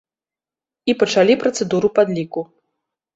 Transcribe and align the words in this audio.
І 0.91 0.95
пачалі 1.03 1.35
працэдуру 1.43 1.87
падліку. 1.99 2.41